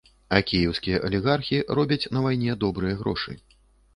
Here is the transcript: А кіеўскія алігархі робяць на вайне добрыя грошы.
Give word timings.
А 0.35 0.37
кіеўскія 0.51 1.01
алігархі 1.09 1.59
робяць 1.79 2.09
на 2.17 2.23
вайне 2.27 2.57
добрыя 2.65 2.99
грошы. 3.05 3.37